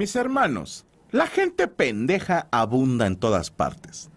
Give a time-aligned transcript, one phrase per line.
[0.00, 4.08] Mis hermanos, la gente pendeja abunda en todas partes.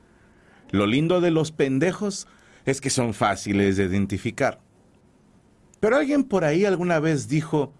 [0.72, 2.26] Lo lindo de los pendejos
[2.64, 4.62] es que son fáciles de identificar.
[5.82, 7.74] Pero alguien por ahí alguna vez dijo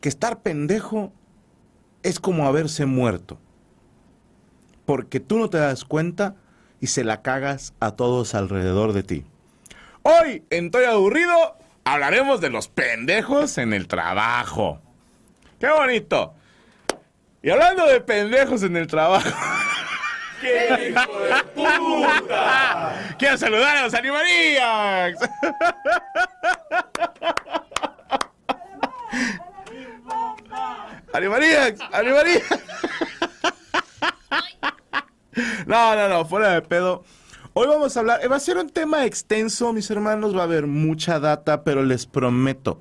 [0.00, 1.12] que estar pendejo
[2.02, 3.38] es como haberse muerto.
[4.86, 6.36] Porque tú no te das cuenta
[6.80, 9.24] y se la cagas a todos alrededor de ti.
[10.04, 14.80] Hoy, en Estoy Aburrido, hablaremos de los pendejos en el trabajo.
[15.58, 16.34] ¡Qué bonito!
[17.42, 19.28] Y hablando de pendejos en el trabajo.
[20.40, 23.14] ¡Qué hijo de puta!
[23.18, 25.18] Quiero saludar a los Animaníacs.
[31.12, 32.58] Animaníacs, Animaníacs.
[35.66, 37.04] No, no, no, fuera de pedo.
[37.52, 40.66] Hoy vamos a hablar, va a ser un tema extenso, mis hermanos, va a haber
[40.66, 42.80] mucha data, pero les prometo,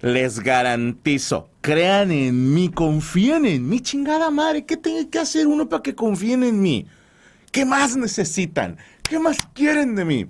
[0.00, 5.68] les garantizo, crean en mí, confíen en mí, chingada madre, ¿qué tiene que hacer uno
[5.68, 6.86] para que confíen en mí?
[7.50, 8.76] ¿Qué más necesitan?
[9.02, 10.26] ¿Qué más quieren de mí?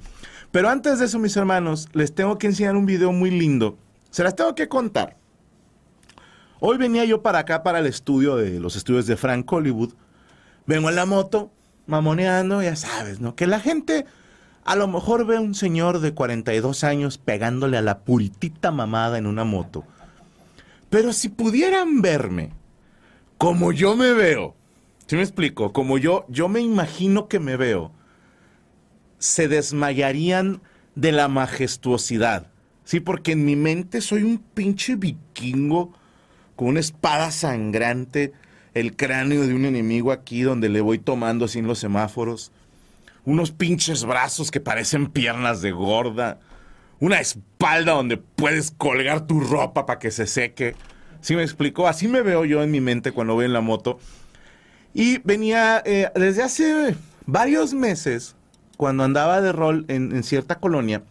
[0.52, 3.76] Pero antes de eso, mis hermanos, les tengo que enseñar un video muy lindo.
[4.10, 5.16] Se las tengo que contar.
[6.60, 9.92] Hoy venía yo para acá, para el estudio de los estudios de Frank Hollywood.
[10.66, 11.50] Vengo en la moto,
[11.86, 13.34] mamoneando, ya sabes, ¿no?
[13.34, 14.06] Que la gente
[14.66, 19.16] a lo mejor ve a un señor de 42 años pegándole a la puritita mamada
[19.16, 19.84] en una moto.
[20.90, 22.50] Pero si pudieran verme
[23.38, 24.56] como yo me veo,
[25.06, 25.72] ¿sí me explico?
[25.72, 27.92] Como yo, yo me imagino que me veo,
[29.18, 30.62] se desmayarían
[30.96, 32.48] de la majestuosidad.
[32.84, 35.92] Sí, porque en mi mente soy un pinche vikingo
[36.56, 38.32] con una espada sangrante,
[38.74, 42.50] el cráneo de un enemigo aquí donde le voy tomando sin los semáforos
[43.26, 46.38] unos pinches brazos que parecen piernas de gorda,
[47.00, 50.74] una espalda donde puedes colgar tu ropa para que se seque.
[51.20, 51.88] ¿Sí me explicó?
[51.88, 53.98] Así me veo yo en mi mente cuando voy en la moto.
[54.94, 58.36] Y venía eh, desde hace varios meses,
[58.76, 61.02] cuando andaba de rol en, cierta colonia,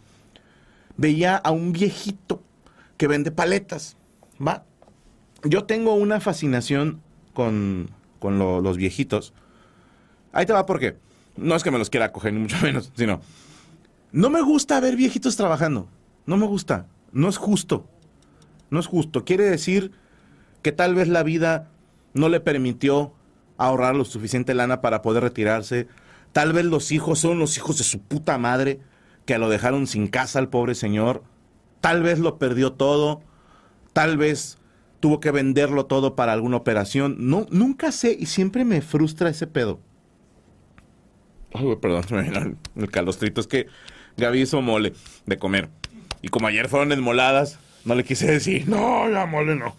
[0.98, 2.42] veía a un viejito
[2.98, 3.98] que vende paletas.
[4.46, 4.64] ¿va?
[5.44, 7.02] Yo tengo una fascinación
[7.34, 9.34] con, los viejitos.
[10.32, 10.96] Ahí te va por qué.
[11.38, 13.22] No es que me los quiera coger, ni mucho menos, sino.
[14.12, 15.90] No me gusta ver viejitos trabajando.
[16.26, 16.88] No me gusta.
[17.12, 17.88] No es justo.
[18.70, 19.26] No es justo.
[19.26, 19.92] Quiere decir
[20.62, 21.70] que tal vez la vida
[22.14, 23.14] no le permitió
[23.58, 25.88] ahorrar lo suficiente lana para poder retirarse.
[26.32, 28.80] Tal vez los hijos son los hijos de su puta madre
[29.26, 31.24] que lo dejaron sin casa al pobre señor.
[31.82, 33.22] Tal vez lo perdió todo.
[33.94, 34.58] Tal vez
[35.00, 37.16] tuvo que venderlo todo para alguna operación.
[37.20, 39.80] No, nunca sé y siempre me frustra ese pedo.
[41.56, 43.42] Ay, perdón, el calostrito.
[43.42, 43.68] Es que
[44.18, 44.94] Gaby hizo mole
[45.26, 45.70] de comer.
[46.22, 49.76] Y como ayer fueron desmoladas, no le quise decir, no, ya mole no.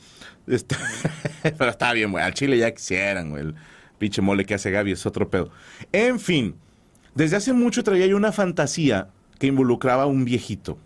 [0.46, 0.76] Este,
[1.42, 2.24] pero está bien, güey.
[2.24, 3.42] Al chile ya quisieran, güey.
[3.42, 3.54] El
[3.98, 5.50] pinche mole que hace Gaby es otro pedo.
[5.92, 6.54] En fin,
[7.14, 9.08] desde hace mucho traía yo una fantasía
[9.38, 10.78] que involucraba a un viejito.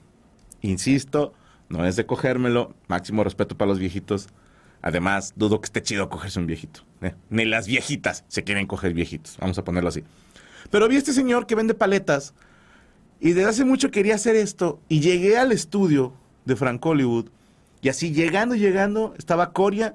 [0.62, 1.35] Insisto,
[1.69, 2.75] no es de cogérmelo.
[2.88, 4.29] Máximo respeto para los viejitos.
[4.82, 6.82] Además, dudo que esté chido cogerse un viejito.
[7.03, 7.15] ¿eh?
[7.29, 9.37] Ni las viejitas se quieren coger viejitos.
[9.38, 10.05] Vamos a ponerlo así.
[10.70, 12.34] Pero vi a este señor que vende paletas
[13.20, 16.14] y desde hace mucho quería hacer esto y llegué al estudio
[16.44, 17.26] de Frank Hollywood
[17.82, 19.94] y así llegando, llegando, estaba Coria,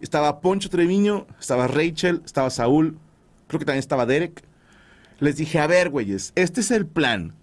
[0.00, 2.98] estaba Poncho Treviño, estaba Rachel, estaba Saúl,
[3.48, 4.42] creo que también estaba Derek.
[5.20, 7.34] Les dije, a ver, güeyes, este es el plan.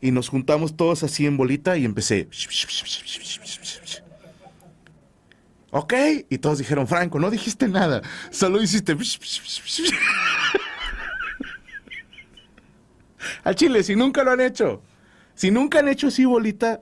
[0.00, 2.28] y nos juntamos todos así en bolita y empecé.
[5.70, 5.94] Ok,
[6.28, 8.96] y todos dijeron, Franco, no dijiste nada, solo hiciste...
[13.46, 14.82] Al chile, si nunca lo han hecho,
[15.36, 16.80] si nunca han hecho así bolita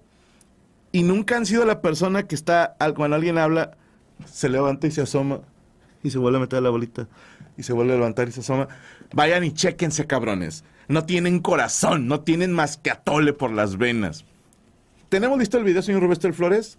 [0.93, 3.77] y nunca han sido la persona que está, al- cuando alguien habla,
[4.25, 5.41] se levanta y se asoma
[6.03, 7.07] y se vuelve a meter la bolita
[7.59, 8.69] y se vuelve a levantar y se asoma,
[9.13, 10.65] vayan y chéquense, cabrones.
[10.89, 14.25] No tienen corazón, no tienen más que atole por las venas.
[15.11, 16.79] ¿Tenemos listo el video, señor Roberto Flores?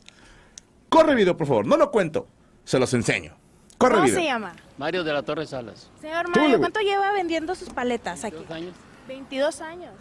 [0.89, 1.67] Corre video, por favor.
[1.67, 2.27] No lo cuento.
[2.63, 3.33] Se los enseño.
[3.77, 4.19] Corre ¿Cómo video.
[4.19, 4.55] se llama?
[4.79, 5.91] Mario de la Torre Salas.
[6.01, 6.57] Señor Mario.
[6.57, 8.35] ¿cuánto lleva vendiendo sus paletas aquí?
[8.37, 8.73] Dos años.
[9.07, 9.93] 22 años.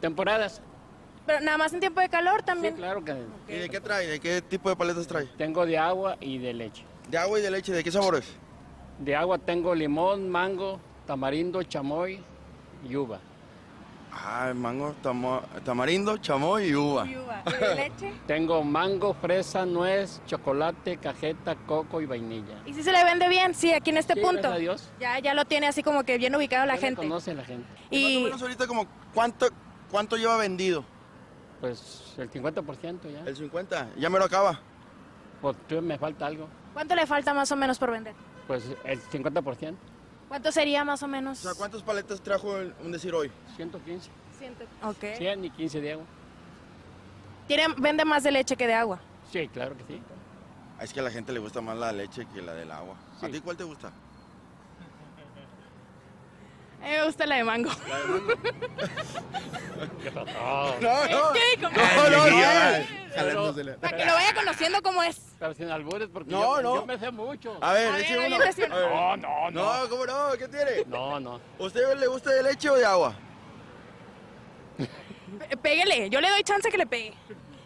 [0.00, 0.60] Temporadas.
[1.26, 2.74] Pero nada más en tiempo de calor Sí, también.
[2.76, 3.14] claro que
[3.48, 4.06] ¿Y de qué trae?
[4.06, 5.26] ¿De qué tipo de paletas trae?
[5.36, 6.84] tengo de agua y de leche.
[7.10, 8.24] De agua y de leche, ¿de qué sabores?
[8.98, 12.22] De agua tengo limón, mango, tamarindo, chamoy
[12.88, 13.20] y uva.
[14.20, 17.06] Ah, mango, tamo- tamarindo, chamoy y uva.
[17.06, 17.42] Y uva.
[17.46, 18.12] ¿Y de leche?
[18.26, 22.60] Tengo mango, fresa, nuez, chocolate, cajeta, coco y vainilla.
[22.66, 23.54] ¿Y si se le vende bien?
[23.54, 24.40] Sí, aquí en este Sí, punto.
[24.42, 24.90] gracias a Dios.
[24.98, 27.02] Ya, ya lo tiene así como que bien ubicado la gente.
[27.02, 27.68] conoce la gente.
[27.72, 29.46] Más o Y menos ahorita como cuánto,
[29.90, 30.84] cuánto lleva vendido?
[31.60, 33.20] Pues el 50% ya.
[33.24, 34.60] El 50, ya me lo acaba.
[35.40, 36.48] Pues me falta algo.
[36.74, 38.14] ¿cuánto le falta más o menos por vender?
[38.46, 39.74] Pues el 50%.
[40.28, 41.38] ¿Cuánto sería más o menos?
[41.40, 43.30] O sea, ¿cuántas paletas trajo el- un decir hoy?
[43.56, 44.10] 115.
[44.38, 45.16] Ciento- Ok.
[45.16, 46.04] 100 y 15 de agua.
[47.46, 49.00] Tiene, vende más de leche que de agua.
[49.32, 50.02] Sí, claro que sí.
[50.78, 52.94] Ah, Es que a la gente le gusta más la leche que la del agua.
[53.20, 53.90] ¿A ti cuál te gusta?
[56.80, 57.70] A mí me gusta la de mango.
[60.02, 60.76] ¿Qué pasó?
[60.80, 61.32] No, no.
[61.32, 61.60] ¿Qué?
[61.62, 61.76] ¿Cómo?
[61.76, 62.38] No, no, no.
[63.14, 63.76] Jalándosela.
[63.76, 65.20] Para que lo vaya conociendo cómo es.
[65.38, 66.74] Pero sin albures porque No, yo, no.
[66.76, 67.58] yo me sé mucho.
[67.60, 68.38] A ver, A eche ver, uno.
[68.68, 69.82] No, no, no.
[69.82, 70.30] No, ¿cómo no?
[70.38, 70.84] ¿Qué tiene?
[70.86, 71.40] No, no.
[71.58, 73.14] ¿Usted le gusta de leche o de agua?
[74.76, 77.12] P- Pégale, yo le doy chance que le pegue.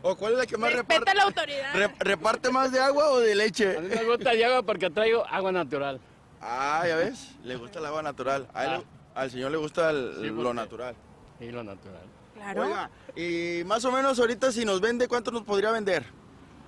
[0.03, 1.17] ¿O cuál es la que más Respeta reparte?
[1.17, 1.75] la autoridad.
[1.75, 3.79] Re- ¿Reparte más de agua o de A mí leche?
[3.79, 6.00] me gusta de agua porque traigo agua natural.
[6.41, 8.49] Ah, ya ves, le gusta el agua natural.
[8.53, 8.82] A él- Ah.
[9.14, 10.94] Al señor le gusta el- Sí, lo natural.
[11.41, 12.03] Y lo natural.
[12.35, 12.62] Claro.
[12.62, 16.05] Oiga, y más o menos ahorita si nos vende, ¿cuánto nos podría vender?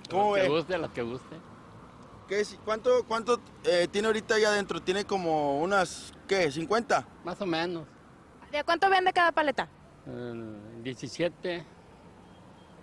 [0.09, 1.35] ¿Cómo Los que guste, los que guste.
[2.27, 4.81] ¿Qué, es- ¿Cuánto, cuánto eh, tiene ahorita allá adentro?
[4.81, 6.49] Tiene como unas, ¿qué?
[6.51, 7.05] ¿50?
[7.23, 7.85] Más o menos.
[8.51, 9.67] ¿De cuánto vende cada paleta?
[10.07, 11.65] eh, 17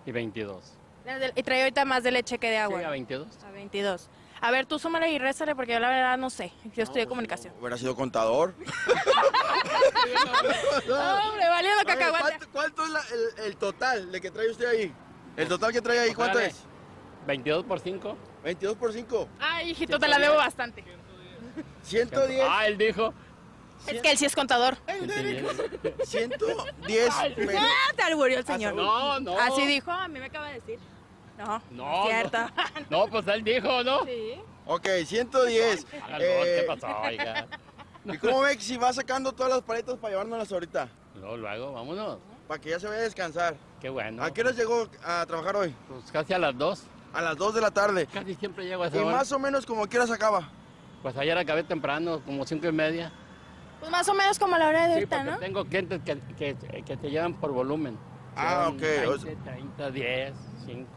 [0.07, 0.75] y 22.
[1.05, 2.79] Desde- Y trae ahorita más de leche que de agua.
[2.81, 3.29] Sí, a 22.
[3.45, 4.09] A 22.
[4.43, 6.53] A ver, tú súmale y réstale porque yo la verdad no sé.
[6.75, 7.55] Yo estudié pues, comunicación.
[7.61, 8.55] Hubiera sido contador.
[10.85, 12.23] Hombre, valiendo A ver, cacahuate.
[12.23, 14.93] ¿cuánto, cuánto es la- el, el total de que trae usted ahí?
[15.37, 16.57] El total que trae ahí, ¿cuánto es?
[17.27, 18.17] 22 por 5.
[18.43, 19.29] 22 por 5.
[19.39, 20.85] Ay, hijito, te la debo bastante.
[21.85, 22.45] 110.
[22.49, 23.15] Ah, él dijo.
[23.87, 24.77] Es que él sí es contador.
[24.87, 25.45] 110
[26.05, 26.67] pesos.
[27.57, 28.75] Ah, te alburió el señor.
[28.75, 29.39] No, no.
[29.39, 30.79] Así dijo, a mí me acaba de decir.
[31.39, 32.39] No, No, cierto.
[32.91, 34.05] No, pues él dijo, ¿no?
[34.05, 34.35] Sí.
[34.67, 35.87] Ok, 110.
[36.05, 37.47] Hágalo, Eh, ¿qué pasó, oiga?
[38.05, 40.89] ¿Y cómo ve que si va sacando todas las paletas para llevárnoslas ahorita?
[41.17, 42.19] No, lo hago, vámonos.
[42.49, 43.55] Para que ya se vaya a descansar.
[43.81, 44.23] Qué bueno.
[44.23, 45.75] ¿A qué hora llegó a trabajar hoy?
[45.89, 46.83] Pues casi a las 2.
[47.15, 48.07] A las 2 de la tarde.
[48.07, 49.17] Casi siempre llego a Y esa hora.
[49.17, 50.49] más o menos como quieras acaba.
[51.03, 53.13] Pues ayer acabé temprano, como 5 y media.
[53.81, 55.39] Pues más o menos como a la hora de Sí, ahorita, ¿no?
[55.39, 57.99] tengo clientes que, que, que te llevan por volumen.
[58.37, 60.89] Ah, ok, 20, o sea- 30, 10, 5.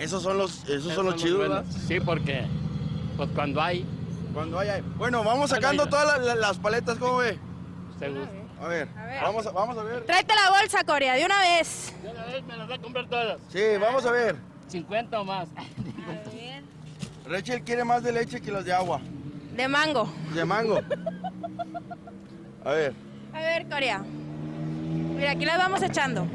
[0.00, 1.64] Esos son los, esos son los chidos, buenos.
[1.66, 1.80] ¿verdad?
[1.86, 2.44] Sí, porque
[3.16, 3.84] pues cuando hay,
[4.32, 4.80] Cuando haya.
[4.96, 7.38] Bueno, vamos sacando todas la- la- las paletas, ¿cómo ve?
[7.92, 8.34] usted gusta.
[8.64, 9.22] A ver, A ver.
[9.22, 10.04] Vamos, a, vamos a ver.
[10.06, 11.94] Tráete la bolsa, Corea, de una vez.
[12.02, 13.38] De una vez me las voy a comprar todas.
[13.48, 14.36] Sí, vamos a ver.
[14.68, 15.48] 50 o más.
[17.26, 19.00] Rachel quiere más de leche que las de agua.
[19.56, 20.12] De mango.
[20.34, 20.80] De mango.
[22.64, 22.94] A ver.
[23.32, 24.02] A ver, Corea.
[25.16, 26.26] Mira, aquí las vamos echando.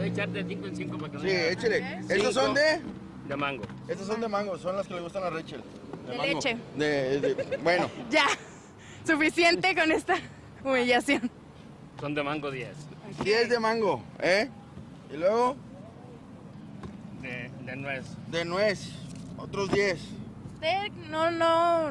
[0.00, 1.98] Voy a echar de 5 en 5 para que Sí, haya- échele.
[2.00, 2.12] Cinco.
[2.14, 2.80] Estos son de.
[3.28, 3.64] De mango.
[3.86, 5.62] Estos son de mango, son las que le gustan a Rachel.
[6.08, 6.22] De mango.
[6.32, 6.56] leche.
[6.76, 8.24] De, de- bueno, Ya.
[9.06, 10.14] Suficiente con esta
[10.64, 11.30] humillación.
[12.00, 12.68] Son de mango 10.
[13.22, 14.48] 10 de mango, ¿eh?
[15.12, 15.54] Y luego
[17.20, 18.06] De, de nuez.
[18.28, 18.88] de nuez,
[19.36, 19.98] otros 10.
[20.54, 21.90] Usted no, no.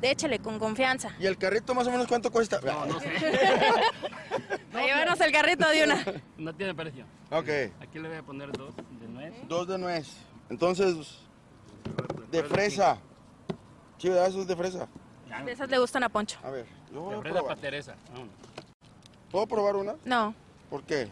[0.00, 1.10] Échele con confianza.
[1.18, 2.60] ¿Y el carrito más o menos cuánto cuesta?
[2.64, 3.08] No, no sé.
[4.74, 6.04] A llevarnos el carrito de una.
[6.38, 7.04] No tiene precio.
[7.30, 7.48] Ok,
[7.82, 9.34] Aquí le voy a poner dos de nuez.
[9.48, 10.08] dos de nuez.
[10.50, 11.18] Entonces,
[12.30, 12.98] de fresa.
[13.98, 14.28] Sí, ¿verdad?
[14.28, 14.88] Eso es de fresa.
[15.44, 16.38] De esas le gustan a Poncho.
[16.42, 17.58] A ver, yo voy De a fresa para probar.
[17.58, 17.94] Teresa.
[18.12, 18.34] Vámonos.
[19.30, 19.94] ¿Puedo probar una?
[20.04, 20.34] No,
[20.70, 21.08] ¿Por qué?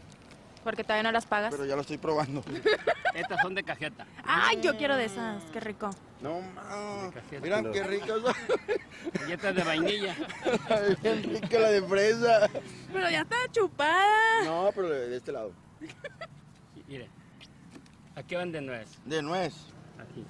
[0.64, 1.52] porque todavía no las pagas.
[1.52, 2.42] Pero ya lo estoy probando.
[3.14, 4.04] Estas son de cajeta.
[4.24, 5.42] Ay, yo quiero de esas.
[5.52, 5.90] Qué rico.
[6.20, 7.10] No, ma.
[7.12, 7.42] Cajeta.
[7.42, 8.34] Miran qué ricas son.
[9.28, 10.16] Y esta es de vainilla.
[11.02, 12.50] Bien rica la de fresa.
[12.92, 14.44] Pero ya está chupada.
[14.44, 15.52] No, pero de este lado.
[16.88, 17.08] Mire,
[18.14, 18.88] aquí van de nuez.
[19.04, 19.54] De nuez,
[19.98, 20.24] Aquí.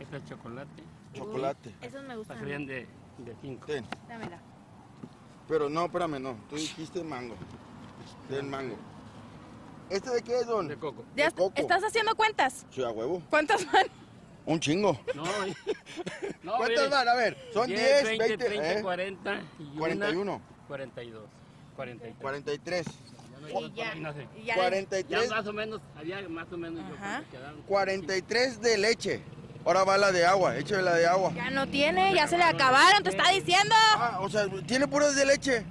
[0.00, 0.82] Este es chocolate.
[1.14, 1.74] chocolate.
[1.80, 2.38] Esos me gustan.
[2.38, 2.86] serían de,
[3.18, 3.66] de cinco.
[3.66, 3.86] Ten.
[4.08, 4.38] Dámela.
[5.48, 6.36] Pero no, espérame, no.
[6.50, 7.34] Tú dijiste mango.
[8.28, 8.76] Del mango.
[9.88, 10.68] ¿Este de qué es, don?
[10.68, 11.04] De coco.
[11.16, 11.52] ¿Ya De coco.
[11.56, 12.66] estás haciendo cuentas?
[12.70, 13.22] Sí, a huevo.
[13.30, 13.86] ¿Cuántas van?
[14.48, 14.98] Un chingo.
[15.14, 15.24] No,
[16.42, 17.06] no ¿Cuántas mire, van?
[17.08, 18.82] A ver, son 10, 10, 20, 20, 30, ¿eh?
[18.82, 21.22] 40 y una, 41, 42.
[21.76, 22.16] 43.
[22.22, 22.86] 43.
[22.86, 23.94] Ya no, Y ya.
[23.94, 24.14] y ya-
[24.44, 27.16] Ya 43, más o menos, había más o menos yo Ajá.
[27.18, 27.62] creo que quedaron.
[27.62, 29.22] 43 de leche.
[29.66, 31.30] Ahora va la de agua, échale la de agua.
[31.34, 33.74] Ya no tiene, ya se le acabaron, te está diciendo.
[33.96, 35.62] Ah, o sea, ¿tiene puras de leche?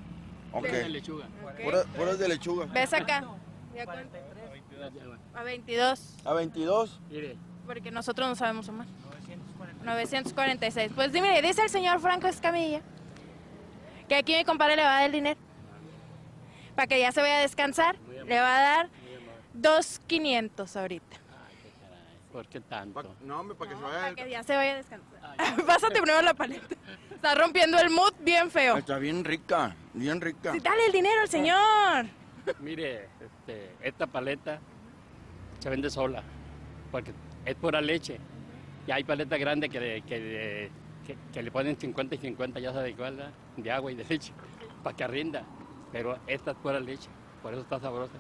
[0.54, 1.26] Ok, De lechuga.
[1.64, 2.66] puras, puras de lechuga.
[2.68, 3.26] Ves acá.
[3.76, 4.18] Ya cuánto.
[5.34, 6.00] A 22.
[6.24, 7.00] A 22.
[7.10, 8.88] Mire, Porque nosotros no sabemos sumar.
[9.84, 10.92] 946.
[10.96, 12.82] Pues dime, dice el señor Franco Escamilla
[14.10, 15.40] que aquí mi compadre le va a dar el dinero.
[16.76, 17.98] Para que ya se vaya a descansar.
[18.26, 18.90] Le va a dar
[19.60, 21.18] 2.500 ahorita.
[22.32, 22.94] ¿por qué tanto?
[23.02, 24.16] Pa- no, hombre, para que se Para vaya.
[24.16, 25.18] que ya se vaya a descansar.
[25.66, 26.76] Pásate primero la paleta.
[27.14, 28.78] Está rompiendo el mood bien feo.
[28.78, 30.52] Está bien rica, bien rica.
[30.54, 32.06] Sí, dale el dinero al señor.
[32.60, 34.60] Mire, este, esta paleta
[35.60, 36.22] se vende sola,
[36.92, 37.12] porque
[37.48, 38.20] es pura leche.
[38.86, 40.72] Y hay paletas grandes que, le- que, le-
[41.06, 43.32] que- que le ponen 50 y 50, ya sabe cuál, ¿verdad?
[43.58, 44.32] de agua y de leche,
[44.84, 45.44] para que rinda.
[45.92, 47.10] Pero esta es pura leche,
[47.42, 48.14] por eso está sabrosa.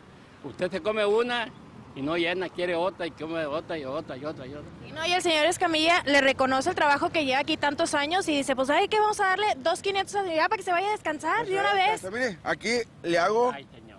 [0.43, 1.49] Usted se come una
[1.95, 4.71] y no llena, quiere otra y come otra y otra y otra y otra.
[4.87, 8.27] Y no, y el señor Escamilla le reconoce el trabajo que lleva aquí tantos años
[8.29, 9.47] y dice, pues, ay, ¿qué vamos a darle?
[9.63, 12.03] 2.500 a ya para que se vaya a descansar de una vez.
[12.11, 12.69] Mire, aquí
[13.03, 13.51] le hago.
[13.51, 13.97] Ay, señor.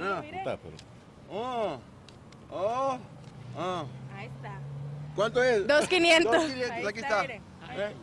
[0.00, 0.22] Ah,
[1.30, 1.78] Oh,
[2.52, 2.98] oh,
[3.58, 3.86] oh.
[4.16, 4.58] Ahí está.
[5.14, 5.66] ¿Cuánto es?
[5.66, 6.24] 2.500.
[6.24, 7.22] 2.500, Ahí aquí está.
[7.22, 7.40] mire.
[7.76, 7.94] ¿Eh?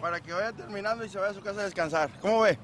[0.00, 2.10] Para que vaya terminando y se vaya a su casa a descansar.
[2.20, 2.58] ¿Cómo ve?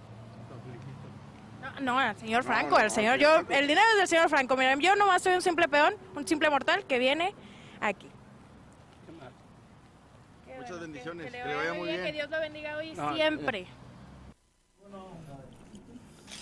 [1.60, 4.56] No, no, al señor Franco, no, al señor, yo, el dinero es del señor Franco.
[4.56, 7.34] Mira, yo nomás soy un simple peón, un simple mortal que viene
[7.80, 8.08] aquí.
[10.46, 13.14] Qué Muchas bendiciones, Que, le vaya muy bien, que Dios lo bendiga hoy y No,
[13.14, 13.66] siempre.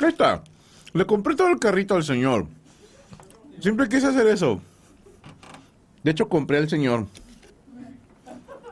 [0.01, 0.43] Ahí está.
[0.93, 2.47] Le compré todo el carrito al señor.
[3.61, 4.61] Siempre quise hacer eso.
[6.03, 7.07] De hecho, compré al señor.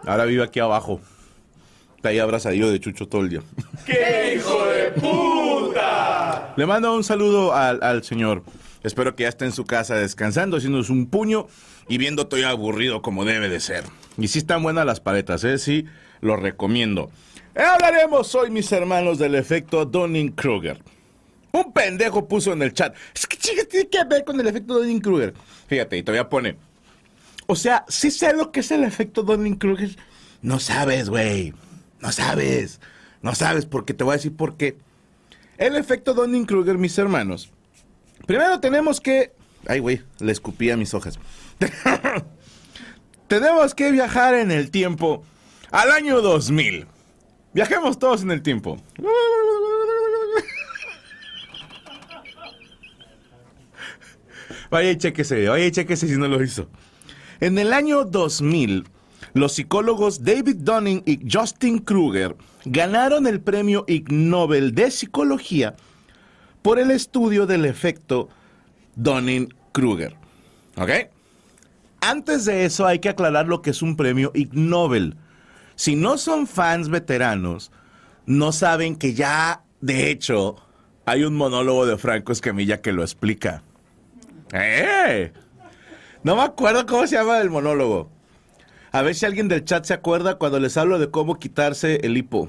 [0.05, 1.01] Ahora vive aquí abajo.
[1.97, 3.43] Está ahí abrazadillo de Chucho todo el día.
[3.87, 6.55] ¡Qué hijo de puta!
[6.57, 8.45] Le mando un saludo al, al señor.
[8.83, 11.49] Espero que ya esté en su casa descansando, haciéndose un puño
[11.89, 13.85] y viendo todo aburrido como debe de ser.
[14.17, 15.59] Y sí están buenas las paletas, ¿eh?
[15.59, 15.87] Sí,
[16.21, 17.11] lo recomiendo.
[17.57, 20.79] Hablaremos hoy, mis hermanos, del efecto Donning-Kruger.
[21.53, 22.95] Un pendejo puso en el chat.
[23.15, 25.35] Es que chicas, tiene que ver con el efecto Donning-Kruger.
[25.67, 26.57] Fíjate, y todavía pone.
[27.47, 29.97] O sea, sí sé lo que es el efecto Donning-Kruger.
[30.43, 31.55] No sabes, güey.
[32.01, 32.81] No sabes.
[33.23, 34.77] No sabes, porque te voy a decir por qué.
[35.59, 37.51] El efecto Donning-Kruger, mis hermanos.
[38.27, 39.33] Primero tenemos que...
[39.67, 41.19] Ay, güey, le escupí a mis hojas.
[43.29, 45.25] tenemos que viajar en el tiempo
[45.71, 46.87] al año 2000.
[47.53, 48.77] Viajemos todos en el tiempo.
[54.71, 56.69] Vaya y chequese, vaya y chequese si no lo hizo.
[57.41, 58.85] En el año 2000,
[59.35, 65.77] los psicólogos David Dunning y Justin Kruger ganaron el premio Ig Nobel de Psicología
[66.63, 68.29] por el estudio del efecto
[68.97, 70.17] Dunning-Kruger.
[70.77, 70.91] ¿Ok?
[72.01, 75.17] Antes de eso hay que aclarar lo que es un premio Ig Nobel.
[75.75, 77.71] Si no son fans veteranos,
[78.25, 80.57] no saben que ya, de hecho,
[81.05, 83.63] hay un monólogo de Franco Escamilla que lo explica.
[84.53, 85.33] ¡Eh!
[86.27, 88.11] No me acuerdo cómo se llama el monólogo.
[88.91, 92.17] A ver si alguien del chat se acuerda cuando les hablo de cómo quitarse el
[92.17, 92.49] hipo.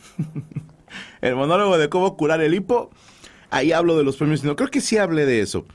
[1.20, 2.88] el monólogo de cómo curar el hipo.
[3.50, 4.44] Ahí hablo de los premios.
[4.44, 5.66] No, creo que sí hablé de eso.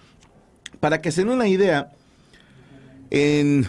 [0.79, 1.91] Para que se den una idea,
[3.11, 3.67] en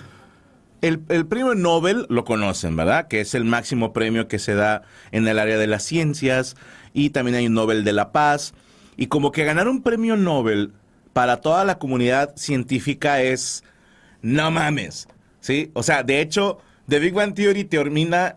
[0.80, 3.06] el, el premio Nobel lo conocen, ¿verdad?
[3.06, 4.80] Que es el máximo premio que se da
[5.10, 6.56] en el área de las ciencias.
[6.94, 8.54] Y también hay un Nobel de la Paz.
[8.96, 10.72] Y como que ganar un premio Nobel
[11.12, 13.64] para toda la comunidad científica es
[14.22, 15.08] no mames,
[15.40, 15.70] ¿sí?
[15.74, 18.36] O sea, de hecho, The Big Bang Theory termina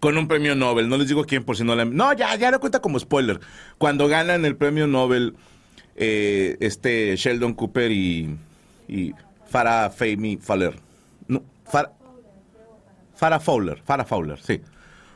[0.00, 0.88] con un premio Nobel.
[0.88, 1.84] No les digo quién por si no le...
[1.84, 3.38] No, ya, ya lo cuenta como spoiler.
[3.78, 5.36] Cuando ganan el premio Nobel,
[5.96, 8.36] eh, este Sheldon Cooper y,
[8.88, 9.12] y
[9.46, 10.74] Farah Fahmy Fowler.
[11.28, 11.92] No, Farah,
[13.14, 14.62] Farah Fowler, Farah Fowler, sí.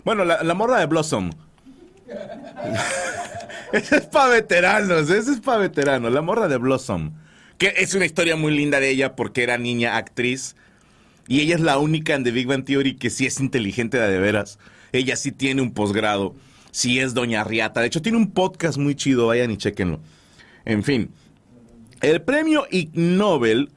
[0.05, 1.31] Bueno, la, la morra de Blossom.
[3.73, 6.13] Ese es para veteranos, ese es para veteranos.
[6.13, 7.13] La morra de Blossom.
[7.59, 10.55] Que es una historia muy linda de ella porque era niña actriz.
[11.27, 14.09] Y ella es la única en The Big Bang Theory que sí es inteligente de,
[14.09, 14.59] de veras.
[14.93, 16.35] Ella sí tiene un posgrado.
[16.71, 17.81] Sí es Doña Riata.
[17.81, 19.29] De hecho, tiene un podcast muy chido.
[19.29, 20.01] Vayan y chequenlo.
[20.65, 21.11] En fin.
[22.01, 23.71] El premio Ig Nobel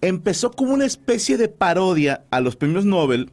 [0.00, 3.30] empezó como una especie de parodia a los premios Nobel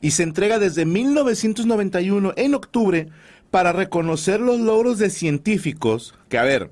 [0.00, 3.08] y se entrega desde 1991 en octubre
[3.52, 6.70] para reconocer los logros de científicos que, a ver,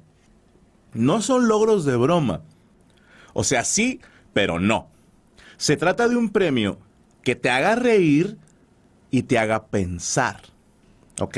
[0.95, 2.41] no son logros de broma.
[3.35, 4.01] O sea, sí,
[4.33, 4.89] pero no.
[5.59, 6.79] Se trata de un premio
[7.23, 8.39] que te haga reír
[9.11, 10.41] y te haga pensar.
[11.21, 11.37] ¿Ok?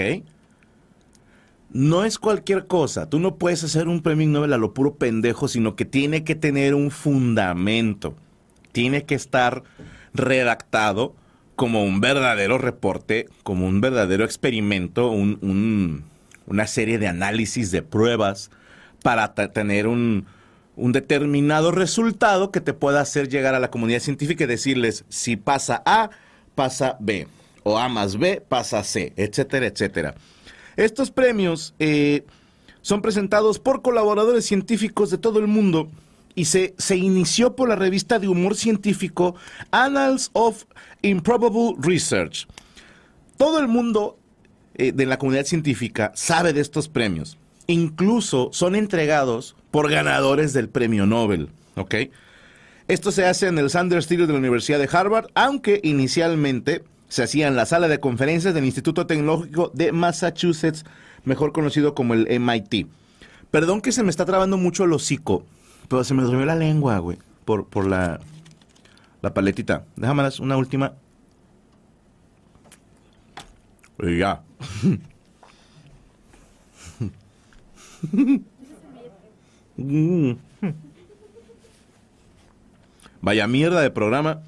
[1.70, 3.11] No es cualquier cosa.
[3.11, 6.37] Tú no puedes hacer un premio Nobel a lo puro pendejo, sino que tiene que
[6.37, 8.14] tener un fundamento.
[8.70, 9.64] Tiene que estar
[10.14, 11.16] redactado
[11.56, 18.50] como un verdadero reporte, como un verdadero experimento, una serie de análisis, de pruebas,
[19.02, 20.26] para tener un,
[20.76, 25.37] un determinado resultado que te pueda hacer llegar a la comunidad científica y decirles si
[25.37, 26.11] pasa A,
[26.54, 27.26] pasa B,
[27.62, 30.14] o A más B pasa C, etcétera, etcétera.
[30.76, 32.25] Estos premios eh,
[32.80, 35.90] son presentados por colaboradores científicos de todo el mundo
[36.34, 39.34] y se, se, inició por la revista de humor científico
[39.70, 40.64] Annals of
[41.02, 42.46] Improbable Research.
[43.36, 44.18] Todo el mundo
[44.74, 47.38] eh, de la comunidad científica sabe de estos premios.
[47.66, 51.50] Incluso son entregados por ganadores del premio Nobel.
[52.88, 57.22] Esto se hace en el Sanders Studio de la Universidad de Harvard, aunque inicialmente se
[57.22, 60.84] hacía en la sala de conferencias del Instituto Tecnológico de Massachusetts,
[61.24, 62.86] mejor conocido como el MIT.
[63.50, 65.44] Perdón que se me está trabando mucho el hocico,
[65.88, 68.20] pero se me durmió la lengua, güey, por, por la,
[69.20, 69.84] la paletita.
[69.96, 70.94] Déjame una última.
[73.98, 74.42] Ya.
[83.20, 84.42] Vaya mierda de programa.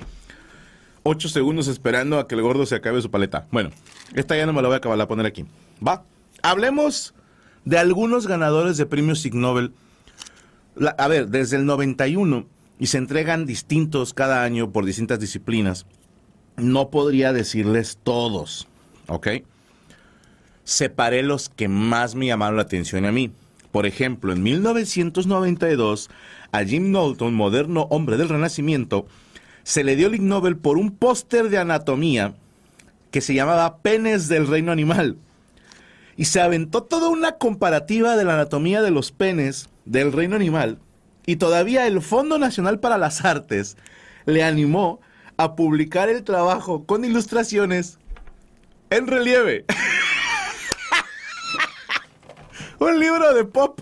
[1.05, 3.47] Ocho segundos esperando a que el gordo se acabe su paleta.
[3.53, 3.71] Bueno,
[4.15, 5.45] esta ya no me la voy a acabar a poner aquí.
[5.87, 6.05] Va.
[6.43, 7.15] Hablemos
[7.65, 9.73] de algunos ganadores de premios Ig Nobel.
[10.99, 12.47] A ver, desde el 91
[12.79, 15.87] y se entregan distintos cada año por distintas disciplinas.
[16.57, 18.69] No podría decirles todos,
[19.07, 19.29] ¿ok?
[20.65, 23.33] Separé los que más me llamaron la atención a mí.
[23.71, 26.11] Por ejemplo, en 1992,
[26.53, 29.07] a Jim Knowlton, moderno hombre del Renacimiento,
[29.65, 32.35] se le dio el Ig Nobel por un póster de anatomía
[33.11, 35.17] que se llamaba Penes del Reino Animal.
[36.17, 40.79] Y se aventó toda una comparativa de la anatomía de los penes del reino animal.
[41.27, 43.77] Y todavía el Fondo Nacional para las Artes
[44.27, 45.01] le animó
[45.37, 47.99] a publicar el trabajo con ilustraciones
[48.91, 49.65] en relieve.
[52.79, 53.81] Un libro de pop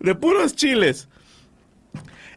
[0.00, 1.08] de puros chiles.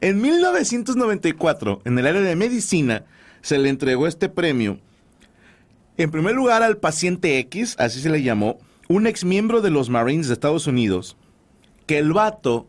[0.01, 3.05] En 1994, en el área de medicina,
[3.41, 4.79] se le entregó este premio,
[5.97, 9.89] en primer lugar al paciente X, así se le llamó, un ex miembro de los
[9.89, 11.15] Marines de Estados Unidos,
[11.87, 12.67] que el vato,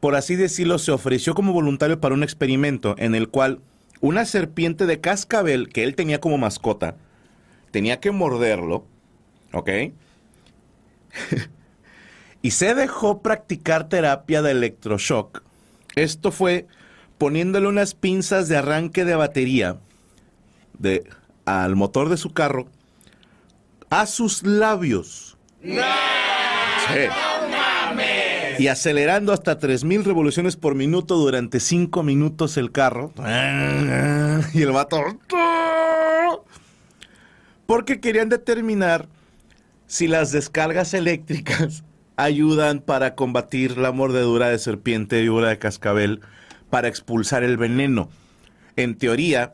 [0.00, 3.60] por así decirlo, se ofreció como voluntario para un experimento en el cual
[4.00, 6.96] una serpiente de cascabel que él tenía como mascota,
[7.70, 8.86] tenía que morderlo,
[9.52, 9.70] ¿ok?
[12.42, 15.42] y se dejó practicar terapia de electroshock
[16.02, 16.66] esto fue
[17.18, 19.78] poniéndole unas pinzas de arranque de batería
[20.78, 21.08] de,
[21.44, 22.68] al motor de su carro
[23.90, 25.36] a sus labios.
[28.58, 33.12] Y acelerando hasta 3.000 revoluciones por minuto durante 5 minutos el carro.
[34.52, 35.00] Y el vato...
[37.66, 39.08] Porque querían determinar
[39.86, 41.84] si las descargas eléctricas
[42.16, 46.20] ayudan para combatir la mordedura de serpiente y víbora de cascabel
[46.70, 48.08] para expulsar el veneno.
[48.76, 49.52] En teoría,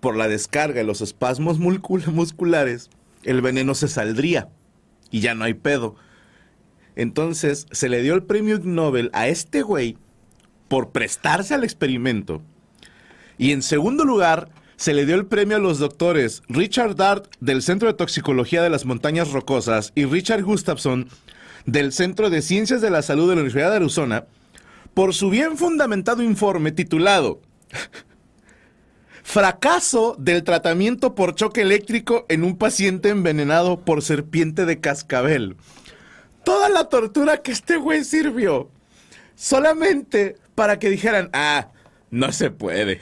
[0.00, 2.90] por la descarga y los espasmos musculares,
[3.24, 4.48] el veneno se saldría
[5.10, 5.96] y ya no hay pedo.
[6.96, 9.96] Entonces se le dio el premio Nobel a este güey
[10.68, 12.42] por prestarse al experimento.
[13.38, 17.62] Y en segundo lugar, se le dio el premio a los doctores Richard Dart del
[17.62, 21.08] Centro de Toxicología de las Montañas Rocosas y Richard Gustafson
[21.64, 24.24] del Centro de Ciencias de la Salud de la Universidad de Arizona
[24.94, 27.40] por su bien fundamentado informe titulado
[29.22, 35.56] Fracaso del tratamiento por choque eléctrico en un paciente envenenado por serpiente de cascabel.
[36.46, 38.70] Toda la tortura que este güey sirvió
[39.34, 41.72] solamente para que dijeran, ah,
[42.12, 43.00] no se puede.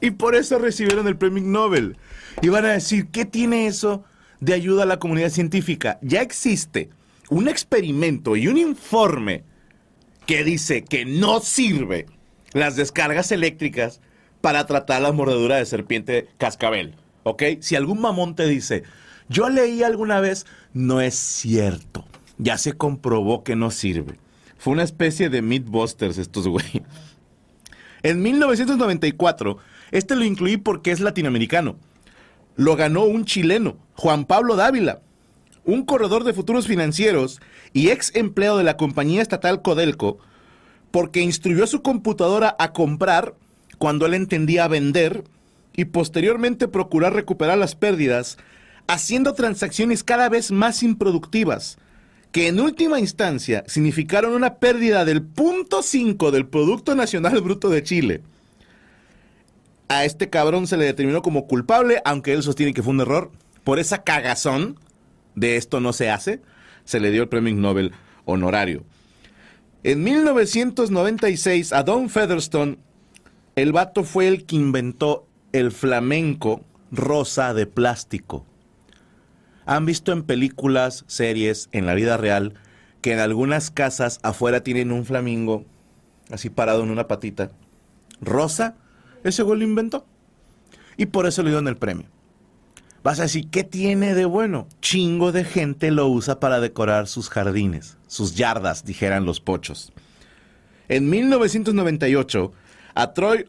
[0.00, 1.96] y por eso recibieron el premio Nobel.
[2.40, 4.04] Y van a decir, ¿qué tiene eso
[4.44, 5.98] de ayuda a la comunidad científica.
[6.02, 6.90] Ya existe
[7.30, 9.42] un experimento y un informe
[10.26, 12.06] que dice que no sirve
[12.52, 14.00] las descargas eléctricas
[14.42, 16.94] para tratar la mordedura de serpiente cascabel.
[17.22, 17.42] ¿Ok?
[17.60, 18.82] Si algún mamón te dice,
[19.28, 22.04] yo leí alguna vez, no es cierto.
[22.38, 24.18] Ya se comprobó que no sirve.
[24.58, 26.82] Fue una especie de Meatbusters estos güey.
[28.02, 29.58] En 1994,
[29.90, 31.76] este lo incluí porque es latinoamericano.
[32.56, 35.00] Lo ganó un chileno, Juan Pablo Dávila,
[35.64, 37.40] un corredor de futuros financieros
[37.72, 40.18] y ex empleado de la compañía estatal Codelco,
[40.90, 43.34] porque instruyó a su computadora a comprar
[43.78, 45.24] cuando él entendía vender
[45.74, 48.38] y posteriormente procurar recuperar las pérdidas,
[48.86, 51.78] haciendo transacciones cada vez más improductivas,
[52.32, 58.22] que en última instancia significaron una pérdida del 0.5 del Producto Nacional Bruto de Chile.
[59.88, 63.30] A este cabrón se le determinó como culpable, aunque él sostiene que fue un error,
[63.62, 64.78] por esa cagazón
[65.34, 66.40] de esto no se hace,
[66.84, 67.92] se le dio el premio Nobel
[68.24, 68.84] honorario.
[69.82, 72.78] En 1996 a Don Featherstone,
[73.54, 78.46] el vato fue el que inventó el flamenco rosa de plástico.
[79.66, 82.54] Han visto en películas, series, en la vida real,
[83.00, 85.64] que en algunas casas afuera tienen un flamingo
[86.30, 87.50] así parado en una patita.
[88.20, 88.76] Rosa,
[89.22, 90.06] ese güey lo inventó.
[90.96, 92.06] Y por eso le dieron el premio.
[93.02, 94.66] Vas a decir, ¿qué tiene de bueno?
[94.80, 99.92] Chingo de gente lo usa para decorar sus jardines, sus yardas, dijeran los pochos.
[100.88, 102.52] En 1998,
[102.94, 103.46] a Troy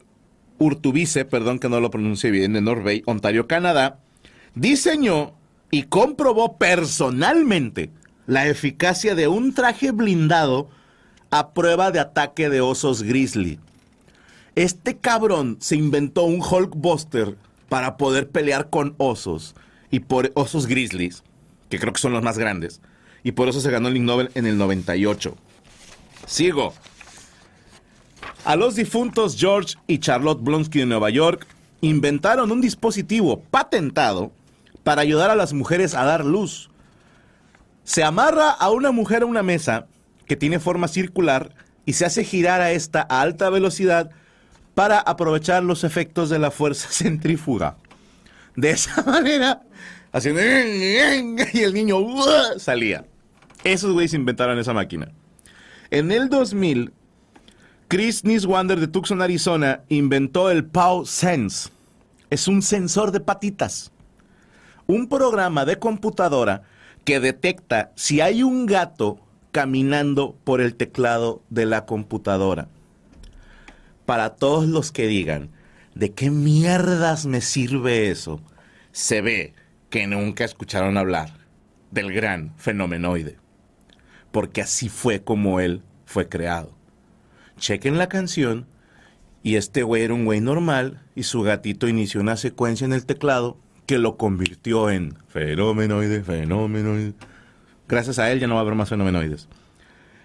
[0.58, 3.98] Urtubice, perdón que no lo pronuncie bien, de Norway, Ontario, Canadá,
[4.54, 5.35] diseñó
[5.70, 7.90] y comprobó personalmente
[8.26, 10.68] la eficacia de un traje blindado
[11.30, 13.58] a prueba de ataque de osos grizzly.
[14.54, 17.36] Este cabrón se inventó un Hulkbuster
[17.68, 19.54] para poder pelear con osos
[19.90, 21.22] y por osos grizzlies,
[21.68, 22.80] que creo que son los más grandes,
[23.22, 25.36] y por eso se ganó el Ig Nobel en el 98.
[26.26, 26.74] Sigo.
[28.44, 31.46] A los difuntos George y Charlotte Blonsky de Nueva York
[31.80, 34.32] inventaron un dispositivo patentado
[34.86, 36.70] para ayudar a las mujeres a dar luz.
[37.82, 39.88] Se amarra a una mujer a una mesa
[40.26, 44.12] que tiene forma circular y se hace girar a esta a alta velocidad
[44.76, 47.78] para aprovechar los efectos de la fuerza centrífuga.
[48.54, 49.62] De esa manera,
[50.12, 51.98] haciendo y el niño
[52.56, 53.04] salía.
[53.64, 55.10] Esos güeyes inventaron esa máquina.
[55.90, 56.92] En el 2000,
[57.88, 61.70] Chris Niswander de Tucson, Arizona, inventó el Pau Sense.
[62.30, 63.90] Es un sensor de patitas.
[64.86, 66.62] Un programa de computadora
[67.04, 69.18] que detecta si hay un gato
[69.52, 72.68] caminando por el teclado de la computadora.
[74.04, 75.50] Para todos los que digan,
[75.94, 78.40] ¿de qué mierdas me sirve eso?
[78.92, 79.54] Se ve
[79.90, 81.30] que nunca escucharon hablar
[81.90, 83.38] del gran fenomenoide.
[84.30, 86.76] Porque así fue como él fue creado
[87.58, 88.66] chequen la canción
[89.42, 93.06] y este güey era un güey normal y su gatito inició una secuencia en el
[93.06, 97.14] teclado que lo convirtió en fenomenoide, fenomenoide.
[97.88, 99.48] Gracias a él ya no va a haber más fenomenoides.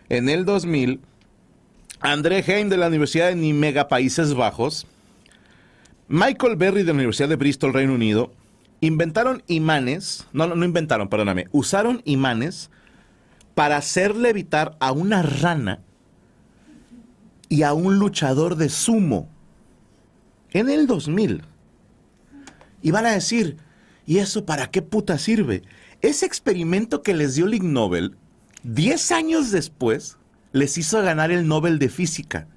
[0.10, 1.00] En el 2000,
[2.02, 4.88] André Heim de la Universidad de Nimega, Países Bajos,
[6.08, 8.34] Michael Berry de la Universidad de Bristol, Reino Unido,
[8.82, 12.70] inventaron imanes, no, no inventaron, perdóname, usaron imanes
[13.56, 15.80] para hacer levitar a una rana
[17.48, 19.30] y a un luchador de sumo
[20.52, 21.44] en el 2000.
[22.82, 23.58] Y van a decir,
[24.06, 25.64] ¿y eso para qué puta sirve?
[26.02, 28.18] Ese experimento que les dio el Ig Nobel,
[28.64, 30.18] 10 años después,
[30.52, 32.48] les hizo ganar el Nobel de Física.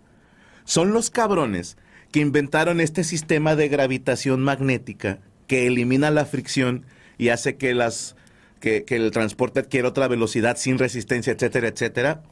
[0.64, 1.76] Son los cabrones
[2.10, 6.86] que inventaron este sistema de gravitación magnética que elimina la fricción
[7.18, 8.16] y hace que, las,
[8.60, 12.22] que, el transporte adquiera otra velocidad sin resistencia, etcétera, etcétera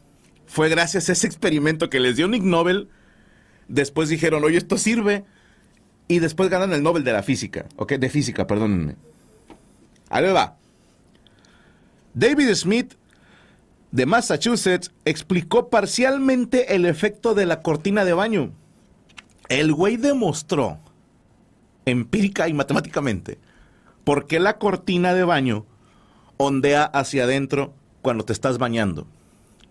[0.53, 2.91] fue gracias a ese experimento que les dio un Ig Nobel.
[3.69, 5.25] Después dijeron, oye, esto sirve.
[6.09, 7.67] Y después ganan el Nobel de la física.
[7.77, 8.97] Ok, de física, perdónenme.
[10.11, 10.57] Ahí va.
[12.15, 12.95] David Smith
[13.91, 18.53] de Massachusetts explicó parcialmente el efecto de la cortina de baño.
[19.49, 20.79] El güey demostró,
[21.85, 23.39] empírica y matemáticamente,
[24.05, 25.67] por qué la cortina de baño
[26.37, 29.07] ondea hacia adentro cuando te estás bañando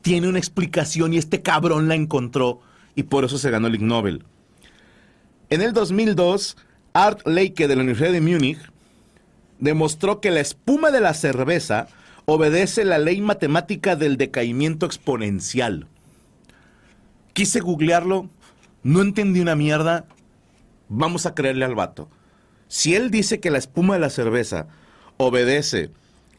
[0.01, 2.59] tiene una explicación y este cabrón la encontró
[2.95, 4.25] y por eso se ganó el Ig Nobel.
[5.51, 6.55] En el 2002,
[6.93, 8.71] Art Leike de la Universidad de Múnich
[9.59, 11.87] demostró que la espuma de la cerveza
[12.23, 15.87] obedece la ley matemática del decaimiento exponencial.
[17.33, 18.29] Quise googlearlo,
[18.83, 20.05] no entendí una mierda,
[20.87, 22.09] vamos a creerle al vato.
[22.69, 24.67] Si él dice que la espuma de la cerveza
[25.17, 25.91] obedece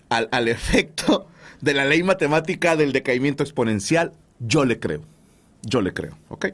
[0.09, 1.27] al, al efecto
[1.61, 5.03] de la ley matemática del decaimiento exponencial, yo le creo.
[5.61, 6.46] Yo le creo, ¿ok?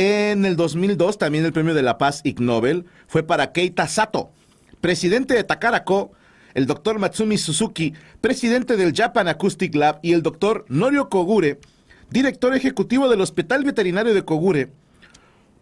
[0.00, 4.30] En el 2002 también el premio de la paz Ig Nobel fue para Keita Sato,
[4.80, 6.12] presidente de Takarako,
[6.54, 11.58] el doctor Matsumi Suzuki, presidente del Japan Acoustic Lab y el doctor Norio Kogure
[12.10, 14.70] director ejecutivo del Hospital Veterinario de Kogure,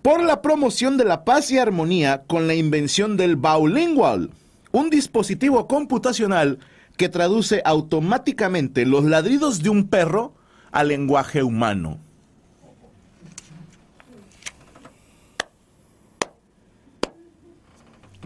[0.03, 4.33] por la promoción de la paz y armonía con la invención del Baulingual,
[4.71, 6.59] un dispositivo computacional
[6.99, 10.35] que traduce automáticamente los ladridos de un perro
[10.73, 12.01] al lenguaje humano.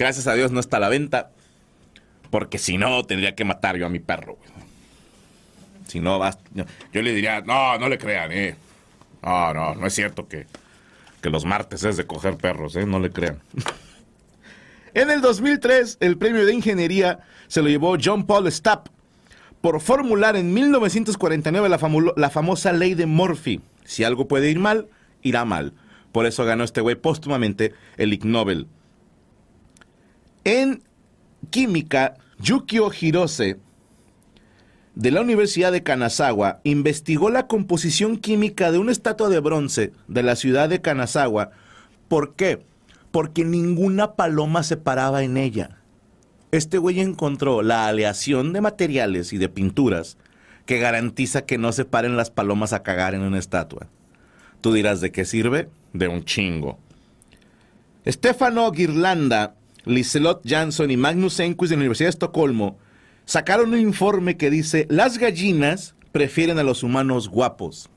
[0.01, 1.31] Gracias a Dios no está a la venta,
[2.31, 4.39] porque si no tendría que matar yo a mi perro.
[5.89, 8.57] Si no, vas, yo, le diría, no, no le crean, eh.
[9.23, 10.47] No, no, no es cierto que,
[11.21, 13.43] que los martes es de coger perros, eh, no le crean.
[14.95, 18.89] en el 2003, el premio de ingeniería se lo llevó John Paul Stapp
[19.61, 21.79] por formular en 1949 la,
[22.17, 23.61] la famosa ley de Murphy.
[23.85, 24.89] Si algo puede ir mal,
[25.21, 25.75] irá mal.
[26.11, 28.67] Por eso ganó este güey póstumamente el Ig Nobel.
[30.45, 30.83] En
[31.51, 33.59] química, Yukio Hirose,
[34.95, 40.23] de la Universidad de Kanazawa, investigó la composición química de una estatua de bronce de
[40.23, 41.51] la ciudad de Kanazawa.
[42.09, 42.65] ¿Por qué?
[43.11, 45.79] Porque ninguna paloma se paraba en ella.
[46.53, 50.17] Este güey encontró la aleación de materiales y de pinturas
[50.67, 53.89] que garantiza que no se paren las palomas a cagar en una estatua.
[54.61, 55.69] Tú dirás, ¿de qué sirve?
[55.93, 56.79] De un chingo.
[58.07, 62.79] Stefano Girlanda, Liselot Jansson y Magnus Enquist de la Universidad de Estocolmo
[63.25, 67.89] sacaron un informe que dice, las gallinas prefieren a los humanos guapos.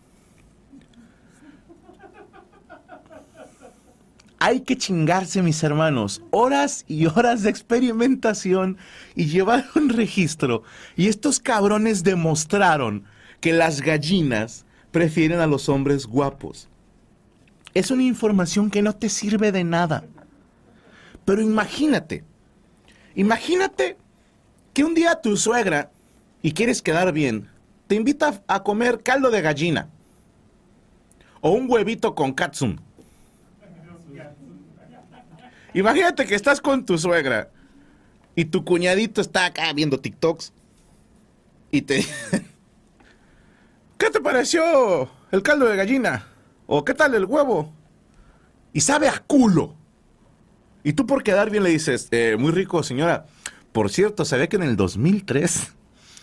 [4.45, 8.77] hay que chingarse, mis hermanos, horas y horas de experimentación
[9.15, 10.63] y llevar un registro.
[10.97, 13.05] Y estos cabrones demostraron
[13.39, 16.67] que las gallinas prefieren a los hombres guapos.
[17.73, 20.03] Es una información que no te sirve de nada.
[21.25, 22.23] Pero imagínate,
[23.15, 23.97] imagínate
[24.73, 25.91] que un día tu suegra,
[26.41, 27.49] y quieres quedar bien,
[27.87, 29.89] te invita a comer caldo de gallina
[31.41, 32.79] o un huevito con katsun
[35.73, 37.49] Imagínate que estás con tu suegra
[38.35, 40.53] y tu cuñadito está acá viendo TikToks
[41.71, 42.05] y te
[43.97, 46.27] ¿Qué te pareció el caldo de gallina?
[46.67, 47.73] ¿O qué tal el huevo?
[48.73, 49.75] Y sabe a culo.
[50.83, 53.25] Y tú por quedar bien le dices, eh, muy rico señora.
[53.71, 55.73] Por cierto, ve que en el 2003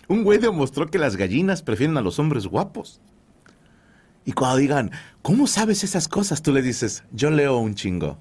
[0.09, 3.01] un güey demostró que las gallinas prefieren a los hombres guapos.
[4.25, 4.91] Y cuando digan,
[5.23, 6.43] ¿cómo sabes esas cosas?
[6.43, 8.19] Tú le dices, yo leo un chingo.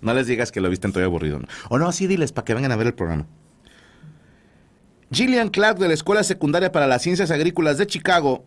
[0.00, 1.40] No les digas que lo viste en todo aburrido.
[1.70, 3.26] O no, sí diles para que vengan a ver el programa.
[5.10, 8.44] Gillian Clark de la Escuela Secundaria para las Ciencias Agrícolas de Chicago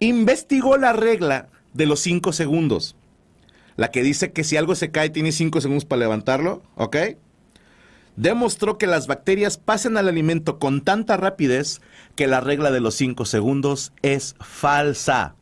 [0.00, 2.96] investigó la regla de los cinco segundos.
[3.78, 6.96] La que dice que si algo se cae tiene cinco segundos para levantarlo, ¿ok?
[8.16, 11.80] Demostró que las bacterias pasan al alimento con tanta rapidez
[12.16, 15.36] que la regla de los cinco segundos es falsa.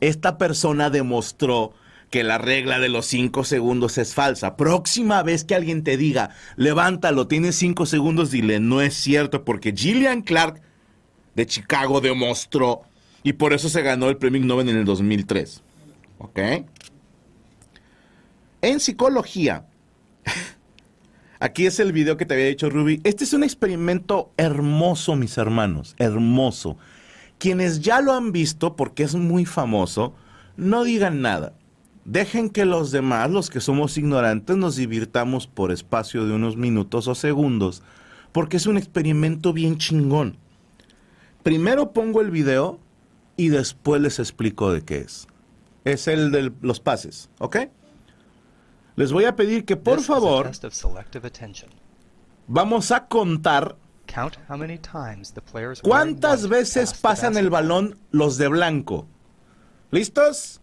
[0.00, 1.72] Esta persona demostró
[2.10, 4.56] que la regla de los cinco segundos es falsa.
[4.56, 9.72] Próxima vez que alguien te diga, levántalo, tienes cinco segundos, dile, no es cierto, porque
[9.72, 10.60] Gillian Clark
[11.36, 12.82] de Chicago demostró
[13.22, 15.62] y por eso se ganó el premio Nobel en el 2003.
[16.18, 16.40] ¿Ok?
[18.66, 19.64] En psicología,
[21.38, 23.00] aquí es el video que te había dicho Ruby.
[23.04, 26.76] Este es un experimento hermoso, mis hermanos, hermoso.
[27.38, 30.14] Quienes ya lo han visto, porque es muy famoso,
[30.56, 31.52] no digan nada.
[32.04, 37.06] Dejen que los demás, los que somos ignorantes, nos divirtamos por espacio de unos minutos
[37.06, 37.84] o segundos,
[38.32, 40.38] porque es un experimento bien chingón.
[41.44, 42.80] Primero pongo el video
[43.36, 45.28] y después les explico de qué es.
[45.84, 47.58] Es el de los pases, ¿ok?
[48.96, 50.50] Les voy a pedir que por favor
[52.46, 53.76] vamos a contar
[55.82, 59.06] cuántas veces pasan el balón los de blanco.
[59.90, 60.62] ¿Listos?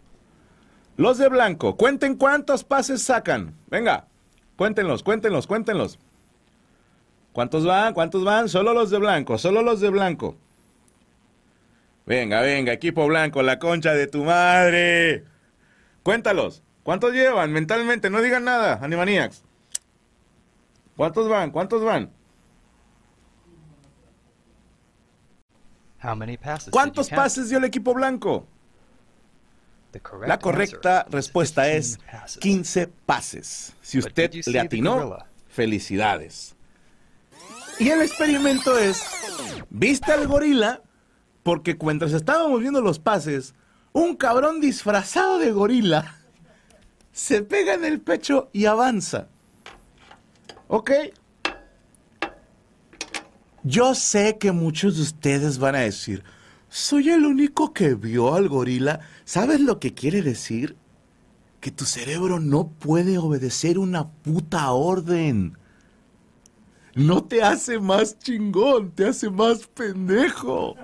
[0.97, 3.55] Los de blanco, cuenten cuántos pases sacan.
[3.67, 4.07] Venga,
[4.55, 5.99] cuéntenlos, cuéntenlos, cuéntenlos.
[7.33, 7.93] ¿Cuántos van?
[7.93, 8.49] ¿Cuántos van?
[8.49, 10.37] Solo los de blanco, solo los de blanco.
[12.05, 15.23] Venga, venga, equipo blanco, la concha de tu madre.
[16.03, 16.63] Cuéntalos.
[16.83, 18.09] ¿Cuántos llevan mentalmente?
[18.09, 19.43] No digan nada, Animaniacs.
[20.97, 21.51] ¿Cuántos van?
[21.51, 22.11] ¿Cuántos van?
[26.69, 28.45] ¿Cuántos pases dio el equipo blanco?
[30.25, 31.99] La correcta respuesta es
[32.39, 33.73] 15 pases.
[33.81, 35.17] Si usted le atinó,
[35.47, 36.55] felicidades.
[37.79, 39.03] Y el experimento es,
[39.69, 40.81] ¿viste al gorila?
[41.43, 43.53] Porque mientras estábamos viendo los pases,
[43.93, 46.22] un cabrón disfrazado de gorila
[47.13, 49.29] se pega en el pecho y avanza.
[50.67, 50.91] ¿Ok?
[53.63, 56.23] Yo sé que muchos de ustedes van a decir,
[56.75, 59.01] Soy el único que vio al gorila.
[59.25, 60.75] ¿Sabes lo que quiere decir?
[61.61, 65.55] Que tu cerebro no puede obedecer una puta orden.
[66.95, 70.75] No te hace más chingón, te hace más pendejo.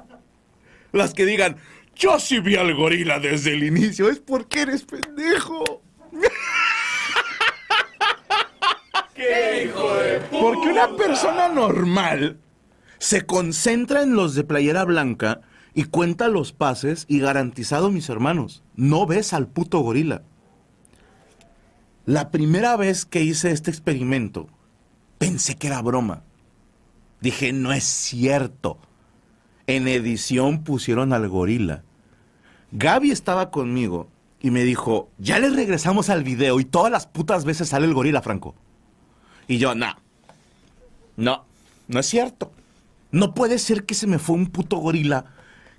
[0.91, 1.57] Las que digan,
[1.95, 5.81] yo sí vi al gorila desde el inicio, es porque eres pendejo.
[9.15, 10.41] ¡Qué hijo de puta!
[10.41, 12.39] Porque una persona normal
[12.97, 15.41] se concentra en los de playera blanca
[15.73, 20.23] y cuenta los pases y garantizado, mis hermanos, no ves al puto gorila.
[22.05, 24.47] La primera vez que hice este experimento,
[25.17, 26.23] pensé que era broma.
[27.21, 28.79] Dije, no es cierto.
[29.67, 31.83] En edición pusieron al gorila.
[32.71, 34.09] Gaby estaba conmigo
[34.41, 37.93] y me dijo, ya le regresamos al video y todas las putas veces sale el
[37.93, 38.55] gorila, Franco.
[39.47, 39.95] Y yo, no.
[41.17, 41.45] No,
[41.87, 42.51] no es cierto.
[43.11, 45.25] No puede ser que se me fue un puto gorila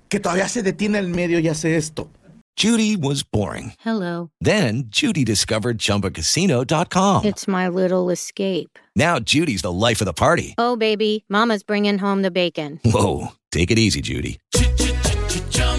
[0.09, 2.09] que todavía se detiene en medio y hace esto.
[2.57, 3.73] Judy was boring.
[3.79, 4.29] Hello.
[4.41, 7.23] Then Judy discovered ChumbaCasino.com.
[7.25, 8.77] It's my little escape.
[8.95, 10.53] Now Judy's the life of the party.
[10.57, 12.79] Oh, baby, Mama's bringing home the bacon.
[12.83, 14.39] Whoa, take it easy, Judy.